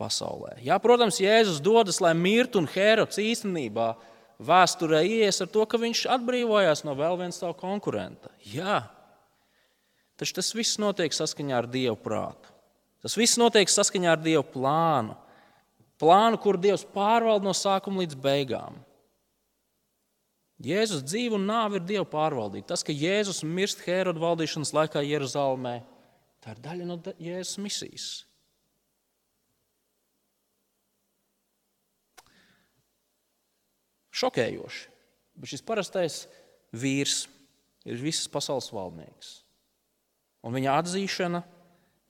[0.00, 0.54] pasaulē.
[0.64, 3.90] Jā, protams, Jēzus dodas, lai mirtu, un Herods īstenībā
[4.38, 8.30] vēsturē ies ar to, ka viņš atbrīvojās no vēl viena savu konkurenta.
[8.46, 8.80] Jā,
[10.18, 12.54] taču tas viss notiek saskaņā ar Dieva prātu.
[13.04, 15.18] Tas viss notiek saskaņā ar Dieva plānu.
[15.98, 18.78] Plānu, kur Dievs pārvalda no sākuma līdz beigām.
[20.62, 22.66] Jēzus dzīve un nāve ir Dieva pārvaldība.
[22.70, 25.76] Tas, ka Jēzus mirst Heroda valdīšanas laikā Jeruzalemē,
[26.42, 28.08] tā ir daļa no Jēzus misijas.
[34.18, 34.86] šokējoši.
[35.38, 36.22] Bet šis parastais
[36.74, 37.26] vīrs
[37.88, 39.38] ir visas pasaules valdnieks.
[40.42, 41.42] Un viņa atzīšana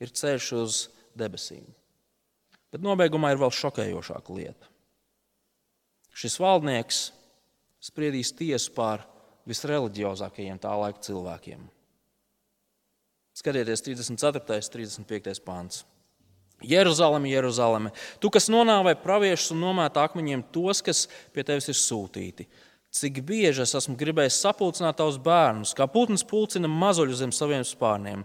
[0.02, 0.80] ir ceļš uz
[1.18, 1.66] debesīm.
[2.72, 4.68] Bet nobeigumā ir vēl šokējošāka lieta.
[6.18, 7.02] Šis valdnieks
[7.84, 9.04] spriedīs tiesu pār
[9.48, 11.62] visreliģiozākajiem tā laika cilvēkiem.
[13.38, 14.42] Skatieties, 34.
[14.42, 14.72] un
[15.06, 15.44] 35.
[15.46, 15.84] pāns.
[16.58, 22.48] Jeruzaleme, Jeruzaleme, tu, kas nonāvē praviešus un nomēta akmeņiem tos, kas pie tevis ir sūtīti.
[22.98, 28.24] Cik bieži es esmu gribējis sapulcināt tavus bērnus, kā putns pulcina mazuļu zem saviem spārniem,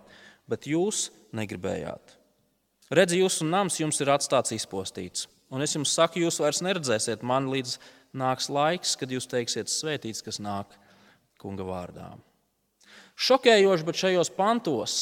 [0.50, 2.18] bet jūs negribējāt.
[2.94, 7.58] Redzi, jūsu nams jums ir atstāts izpostīts, un es jums saku, jūs vairs neredzēsiet mani
[7.58, 7.78] līdz
[8.22, 10.76] nāks laiks, kad jūs teiksiet svētīts, kas nāk
[11.42, 12.12] kunga vārdā.
[13.18, 14.98] Šokējoši, bet šajos pantos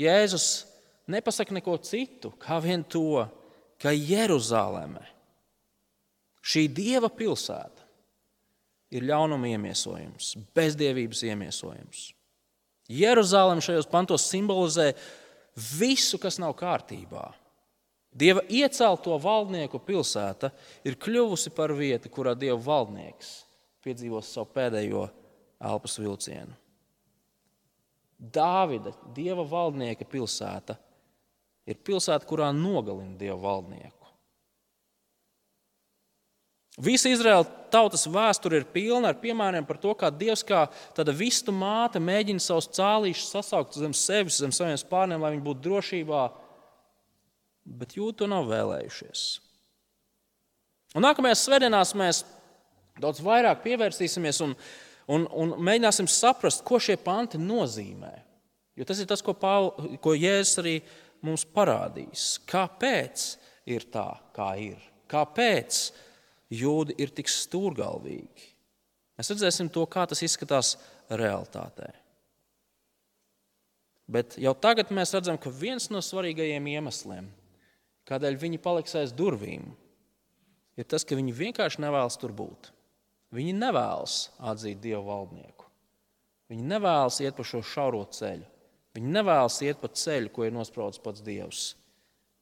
[0.00, 0.66] Jēzus
[1.10, 3.22] nepasaka neko citu, kā vien to,
[3.80, 5.04] ka Jeruzaleme,
[6.44, 7.84] šī dieva pilsēta,
[8.94, 12.06] ir ļaunuma iemiesojums, bezdievības iemiesojums.
[12.90, 14.92] Jeruzaleme šajos pantos simbolizē
[15.54, 17.28] visu, kas nav kārtībā.
[18.14, 20.52] Dieva iecelto valdnieku pilsēta
[20.86, 23.40] ir kļuvusi par vietu, kurā dieva valdnieks
[23.84, 25.08] piedzīvos savu pēdējo
[25.64, 26.54] elpas vilcienu.
[28.14, 30.78] Dāvida, dieva valdnieka pilsēta,
[31.66, 34.03] ir pilsēta, kurā nogalina dievu valdnieku.
[36.82, 40.64] Visa Izraēla tautas vēsture ir pilna ar piemēriem par to, kā Dievs, kā
[40.96, 45.62] tāda vistu māte, mēģina savus cālīšus sasaukt zem sevis, zem saviem spārniem, lai viņi būtu
[45.68, 46.22] drošībā,
[47.78, 49.22] bet jūti to nav vēlējušies.
[50.98, 52.24] Un nākamajās svētdienās mēs
[53.02, 54.54] daudz vairāk pievērsīsimies un,
[55.10, 58.12] un, un mēģināsim saprast, ko šie panti nozīmē.
[58.74, 59.70] Jo tas ir tas, ko, Paul,
[60.02, 60.74] ko Jēzus arī
[61.22, 63.28] mums parādīs, kāpēc
[63.70, 64.82] ir tā, kā ir.
[65.10, 65.78] Kāpēc
[66.52, 68.50] jūdi ir tik stūrgalvīgi?
[69.14, 70.74] Mēs redzēsim to, kā tas izskatās
[71.08, 71.92] realitātē.
[74.10, 77.28] Bet jau tagad mēs redzam, ka viens no svarīgākajiem iemesliem,
[78.08, 79.70] kādēļ viņi paliks aiz durvīm,
[80.76, 82.72] ir tas, ka viņi vienkārši nevēlas tur būt.
[83.34, 85.70] Viņi nevēlas atzīt dievu valdnieku.
[86.52, 88.44] Viņi nevēlas iet pa šo šauro ceļu.
[88.94, 91.62] Viņi nevēlas iet pa ceļu, ko ir nospraudis pats Dievs.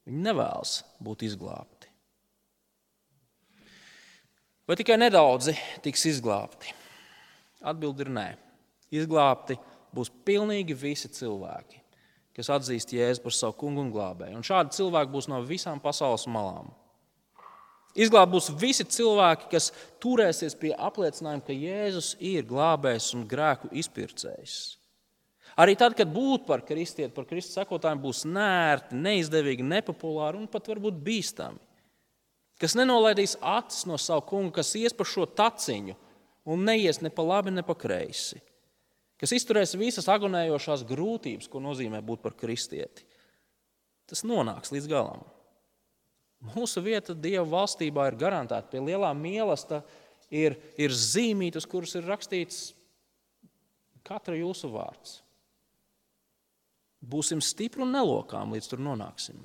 [0.05, 1.72] Viņi nevēlas būt izglābti.
[4.63, 6.71] Vai tikai nedaudzi tiks izglābti?
[7.67, 8.27] Atbilde ir nē.
[8.95, 9.57] Izglābti
[9.95, 11.81] būs pilnīgi visi cilvēki,
[12.37, 14.37] kas atzīst Jēzu par savu kungu un glābēju.
[14.39, 16.71] Un šādi cilvēki būs no visām pasaules malām.
[17.93, 19.67] Izglābt būs visi cilvēki, kas
[20.01, 24.55] turēsies pie apliecinājuma, ka Jēzus ir glābējs un grēku izpircējs.
[25.59, 30.71] Arī tad, kad būt par kristieti, par Kristus sekotājiem būs nērti, neizdevīgi, nepopulāri un pat
[30.71, 31.61] varbūt bīstami.
[32.61, 35.95] Kas nenolaidīs acis no savu kungu, kas ies pa šo taciņu
[36.53, 38.39] un neies ne pa labi, ne pa kreisi.
[39.19, 43.05] Kas izturēs visas agonējošās grūtības, ko nozīmē būt par kristieti.
[44.09, 45.23] Tas nonāks līdz galam.
[46.53, 48.67] Mūsu vieta Dieva valstībā ir garantēta.
[48.67, 50.01] Pie lielā mīlestības
[50.33, 52.73] ir, ir zīmītas, kuras ir rakstīts
[54.03, 55.21] katra jūsu vārds.
[57.03, 59.39] Būsim stipri un nelokām, līdz tur nonāksim.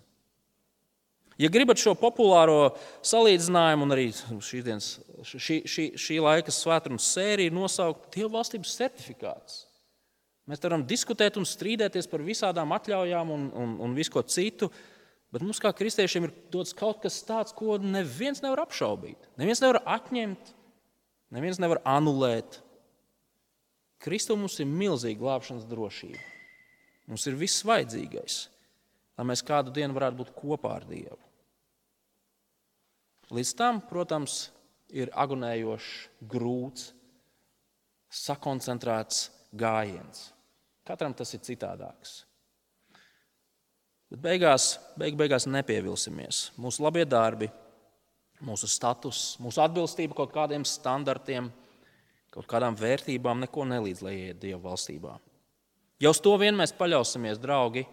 [1.39, 2.72] Ja gribat šo populāro
[3.07, 4.09] salīdzinājumu, un arī
[4.66, 9.61] dienas, šī, šī, šī laika svētdienas sēriju nosaukt Dieva valstības certifikāts,
[10.51, 14.66] mēs varam diskutēt un strīdēties par visādām atļaujām un, un, un visu ko citu,
[15.30, 19.30] bet mums kā kristiešiem ir dots kaut kas tāds, ko neviens nevar apšaubīt.
[19.39, 20.51] Neviens nevar atņemt,
[21.39, 22.59] neviens nevar anulēt.
[24.03, 26.18] Kristu mums ir milzīga glābšanas drošība.
[27.07, 28.43] Mums ir viss vajadzīgais,
[29.14, 31.27] lai mēs kādu dienu varētu būt kopā ar Dievu.
[33.34, 34.48] Līdz tam, protams,
[34.88, 35.90] ir agonējošs,
[36.30, 36.92] grūts,
[38.08, 40.30] sakoncentrēts gājiens.
[40.88, 42.22] Katram tas ir citādāks.
[44.08, 46.46] Bet beigās, beig, beigās nepievilsimies.
[46.56, 47.50] Mūsu labie darbi,
[48.40, 51.50] mūsu status, mūsu atbilstība kaut kādiem standartiem,
[52.32, 55.18] kaut kādām vērtībām neko nelīdz, lai iet Dieva valstībā.
[56.00, 57.84] Ja uz to vien mēs paļausimies, draugi,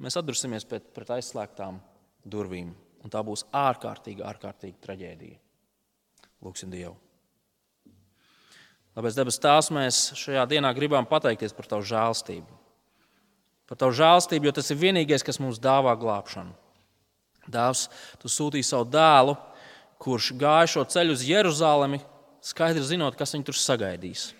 [0.00, 1.82] mēs atdursimies pret, pret aizslēgtām
[2.24, 2.72] durvīm
[3.06, 5.36] Un tā būs ārkārtīgi, ārkārtīgi traģēdija.
[6.42, 6.96] Lūksim Dievu.
[8.96, 12.58] Tāpēc, debes Tēvs, mēs šajā dienā gribam pateikties par Tavu žēlstību.
[13.70, 16.50] Par Tavu žēlstību, jo tas ir vienīgais, kas mums dāvā glābšanu.
[17.46, 17.86] Dēvs,
[18.18, 19.38] Tu sūtīji savu dēlu,
[20.02, 22.02] kurš gāja šo ceļu uz Jeruzalemi,
[22.42, 24.32] skaidri zinot, kas viņu tur sagaidīs.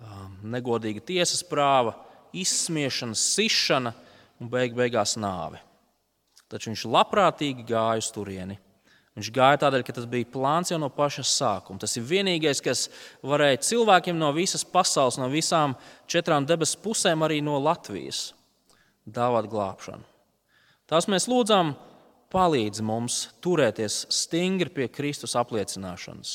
[0.00, 1.98] Um, negodīga tiesas prāva,
[2.32, 3.92] izsmiešana, sišana
[4.40, 5.60] un beig beigās nāve
[6.50, 8.58] taču viņš labprātīgi gāja uz turieni.
[9.18, 11.80] Viņš gāja tādēļ, ka tas bija plāns jau no paša sākuma.
[11.82, 12.86] Tas ir vienīgais, kas
[13.26, 15.74] varēja cilvēkiem no visas pasaules, no visām
[16.10, 18.30] četrām debesu pusēm, arī no Latvijas,
[19.04, 20.06] dāvāt glābšanu.
[20.90, 21.74] Tās mēs lūdzam,
[22.30, 26.32] palīdz mums turēties stingri pie Kristus apliecināšanas.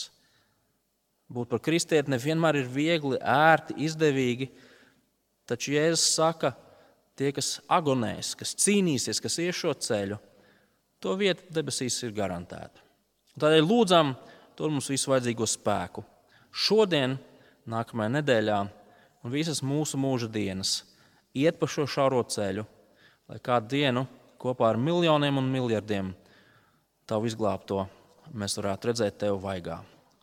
[1.31, 4.51] Būt par kristieti nevienmēr ir viegli, ērti, izdevīgi,
[5.47, 6.64] taču Jēzus saka, ka
[7.19, 10.17] tie, kas agonēs, kas cīnīsies, kas ies šo ceļu,
[11.03, 12.83] to vieta debesīs ir garantēta.
[13.39, 14.13] Tādēļ lūdzam
[14.55, 16.05] to mums visu vajadzīgo spēku.
[16.55, 17.17] Šodien,
[17.67, 18.59] nākamajā nedēļā
[19.25, 20.77] un visas mūsu mūža dienas
[21.35, 22.63] iet pa šo šauro ceļu,
[23.29, 24.05] lai kādu dienu
[24.39, 26.13] kopā ar miljoniem un miljardiem
[27.09, 27.85] tavu izglābto
[28.33, 29.81] mēs varētu redzēt tevi vaigā.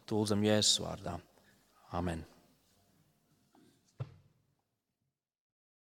[0.09, 1.17] Tūlzam Jēzus vārdā.
[1.93, 2.32] Amen.